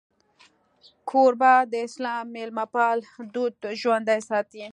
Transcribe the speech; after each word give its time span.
کوربه 1.09 1.53
د 1.71 1.73
اسلام 1.87 2.25
میلمهپال 2.35 2.97
دود 3.33 3.55
ژوندی 3.81 4.19
ساتي. 4.29 4.63